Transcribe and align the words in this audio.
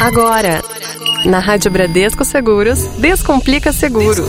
Agora, 0.00 0.62
na 1.24 1.38
Rádio 1.38 1.70
Bradesco 1.70 2.24
Seguros, 2.24 2.80
Descomplica 2.98 3.72
Seguro. 3.72 4.26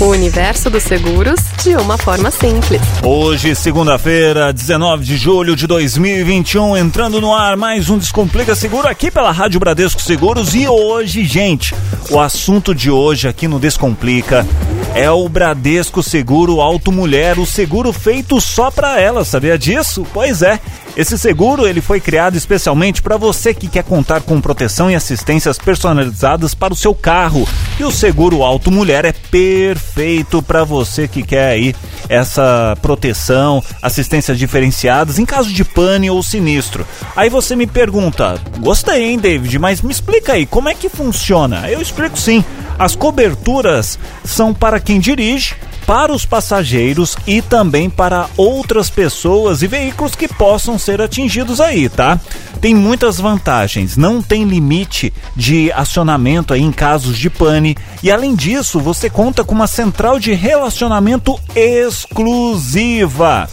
O 0.00 0.04
universo 0.06 0.70
dos 0.70 0.82
seguros 0.82 1.38
de 1.62 1.76
uma 1.76 1.98
forma 1.98 2.30
simples. 2.30 2.80
Hoje, 3.02 3.54
segunda-feira, 3.54 4.52
19 4.52 5.04
de 5.04 5.16
julho 5.16 5.54
de 5.54 5.66
2021, 5.66 6.76
entrando 6.76 7.20
no 7.20 7.34
ar 7.34 7.56
mais 7.56 7.90
um 7.90 7.98
Descomplica 7.98 8.54
Seguro 8.54 8.88
aqui 8.88 9.10
pela 9.10 9.30
Rádio 9.30 9.60
Bradesco 9.60 10.00
Seguros. 10.00 10.54
E 10.54 10.66
hoje, 10.66 11.24
gente, 11.24 11.74
o 12.10 12.18
assunto 12.18 12.74
de 12.74 12.90
hoje 12.90 13.28
aqui 13.28 13.46
no 13.46 13.58
Descomplica 13.58 14.46
é 14.94 15.10
o 15.10 15.28
Bradesco 15.28 16.02
Seguro 16.02 16.62
Auto 16.62 16.90
Mulher, 16.90 17.38
o 17.38 17.44
seguro 17.44 17.92
feito 17.92 18.40
só 18.40 18.70
para 18.70 18.98
ela, 18.98 19.24
sabia 19.24 19.58
disso? 19.58 20.06
Pois 20.14 20.40
é. 20.40 20.58
Esse 20.96 21.18
seguro 21.18 21.66
ele 21.66 21.82
foi 21.82 22.00
criado 22.00 22.36
especialmente 22.36 23.02
para 23.02 23.18
você 23.18 23.52
que 23.52 23.68
quer 23.68 23.84
contar 23.84 24.22
com 24.22 24.40
proteção 24.40 24.90
e 24.90 24.94
assistências 24.94 25.58
personalizadas 25.58 26.54
para 26.54 26.72
o 26.72 26.76
seu 26.76 26.94
carro. 26.94 27.46
E 27.78 27.84
o 27.84 27.92
seguro 27.92 28.42
Auto 28.42 28.70
Mulher 28.70 29.04
é 29.04 29.12
perfeito 29.12 30.42
para 30.42 30.64
você 30.64 31.06
que 31.06 31.22
quer 31.22 31.50
aí 31.50 31.76
essa 32.08 32.74
proteção, 32.80 33.62
assistências 33.82 34.38
diferenciadas 34.38 35.18
em 35.18 35.26
caso 35.26 35.52
de 35.52 35.64
pane 35.64 36.08
ou 36.08 36.22
sinistro. 36.22 36.86
Aí 37.14 37.28
você 37.28 37.54
me 37.54 37.66
pergunta: 37.66 38.40
"Gostei, 38.60 39.04
hein, 39.04 39.18
David, 39.18 39.58
mas 39.58 39.82
me 39.82 39.92
explica 39.92 40.32
aí, 40.32 40.46
como 40.46 40.70
é 40.70 40.74
que 40.74 40.88
funciona?" 40.88 41.70
Eu 41.70 41.82
explico 41.82 42.18
sim. 42.18 42.42
As 42.78 42.94
coberturas 42.94 43.98
são 44.24 44.52
para 44.52 44.80
quem 44.80 45.00
dirige, 45.00 45.54
para 45.86 46.12
os 46.12 46.24
passageiros 46.24 47.16
e 47.26 47.40
também 47.40 47.88
para 47.88 48.28
outras 48.36 48.90
pessoas 48.90 49.62
e 49.62 49.68
veículos 49.68 50.16
que 50.16 50.26
possam 50.26 50.78
ser 50.78 51.00
atingidos 51.00 51.60
aí, 51.60 51.88
tá? 51.88 52.20
Tem 52.60 52.74
muitas 52.74 53.18
vantagens, 53.18 53.96
não 53.96 54.20
tem 54.20 54.44
limite 54.44 55.12
de 55.36 55.70
acionamento 55.72 56.52
aí 56.52 56.62
em 56.62 56.72
casos 56.72 57.16
de 57.16 57.30
pane 57.30 57.76
e 58.02 58.10
além 58.10 58.34
disso, 58.34 58.80
você 58.80 59.08
conta 59.08 59.44
com 59.44 59.54
uma 59.54 59.68
central 59.68 60.18
de 60.18 60.34
relacionamento 60.34 61.38
exclusiva. 61.54 63.48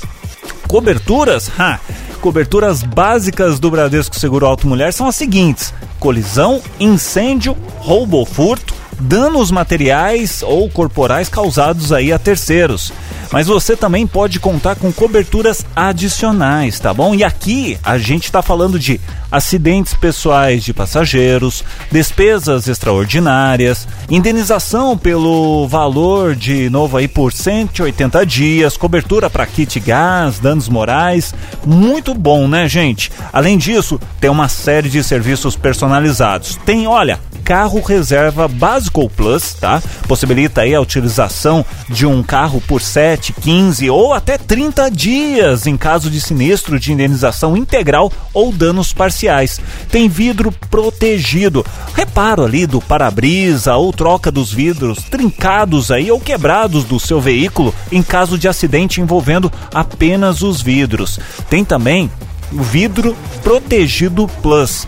Coberturas? 0.67 1.51
Ha, 1.59 1.79
coberturas 2.19 2.81
básicas 2.81 3.59
do 3.59 3.69
Bradesco 3.69 4.19
Seguro 4.19 4.47
Auto 4.47 4.67
Mulher 4.67 4.91
são 4.91 5.07
as 5.07 5.15
seguintes: 5.15 5.73
colisão, 5.99 6.61
incêndio, 6.79 7.55
roubo 7.77 8.17
ou 8.17 8.25
furto, 8.25 8.73
danos 8.99 9.51
materiais 9.51 10.43
ou 10.43 10.69
corporais 10.69 11.29
causados 11.29 11.91
aí 11.91 12.11
a 12.11 12.19
terceiros. 12.19 12.91
Mas 13.31 13.47
você 13.47 13.75
também 13.75 14.05
pode 14.05 14.39
contar 14.39 14.75
com 14.75 14.91
coberturas 14.91 15.65
adicionais, 15.75 16.79
tá 16.79 16.93
bom? 16.93 17.15
E 17.15 17.23
aqui 17.23 17.79
a 17.83 17.97
gente 17.97 18.25
está 18.25 18.43
falando 18.43 18.77
de 18.77 19.01
acidentes 19.31 19.95
pessoais 19.95 20.63
de 20.63 20.71
passageiros, 20.71 21.63
despesas 21.91 22.67
extraordinárias, 22.67 23.87
indenização 24.07 24.95
pelo 24.95 25.67
valor 25.67 26.35
de 26.35 26.69
novo 26.69 26.97
aí 26.97 27.07
por 27.07 27.33
180 27.33 28.23
dias, 28.23 28.77
cobertura 28.77 29.31
para 29.31 29.47
kit 29.47 29.79
gás, 29.79 30.37
danos 30.37 30.69
morais, 30.69 31.33
muito 31.65 32.13
bom, 32.13 32.47
né, 32.47 32.69
gente? 32.69 33.11
Além 33.33 33.57
disso, 33.57 33.99
tem 34.21 34.29
uma 34.29 34.47
série 34.47 34.89
de 34.89 35.03
serviços 35.03 35.55
personalizados. 35.55 36.59
Tem, 36.63 36.85
olha, 36.85 37.19
carro 37.43 37.81
reserva 37.81 38.47
básico 38.47 39.09
plus, 39.09 39.53
tá? 39.53 39.81
Possibilita 40.07 40.61
aí 40.61 40.73
a 40.73 40.81
utilização 40.81 41.65
de 41.89 42.05
um 42.05 42.23
carro 42.23 42.61
por 42.61 42.81
7, 42.81 43.33
15 43.33 43.89
ou 43.89 44.13
até 44.13 44.37
30 44.37 44.89
dias 44.89 45.67
em 45.67 45.75
caso 45.75 46.09
de 46.09 46.21
sinistro 46.21 46.79
de 46.79 46.93
indenização 46.93 47.57
integral 47.57 48.11
ou 48.33 48.51
danos 48.51 48.93
parciais. 48.93 49.59
Tem 49.91 50.07
vidro 50.07 50.51
protegido, 50.69 51.65
reparo 51.93 52.43
ali 52.45 52.65
do 52.65 52.81
para-brisa 52.81 53.75
ou 53.75 53.91
troca 53.91 54.31
dos 54.31 54.51
vidros 54.51 54.99
trincados 55.03 55.91
aí 55.91 56.11
ou 56.11 56.19
quebrados 56.19 56.83
do 56.85 56.99
seu 56.99 57.19
veículo 57.19 57.73
em 57.91 58.01
caso 58.01 58.37
de 58.37 58.47
acidente 58.47 59.01
envolvendo 59.01 59.51
apenas 59.73 60.41
os 60.41 60.61
vidros. 60.61 61.19
Tem 61.49 61.65
também 61.65 62.09
o 62.51 62.61
vidro 62.61 63.15
protegido 63.43 64.27
plus 64.41 64.87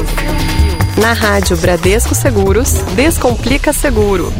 Na 1.00 1.12
rádio 1.12 1.56
Bradesco 1.56 2.16
Seguros, 2.16 2.72
Descomplica 2.96 3.72
Seguro. 3.72 4.32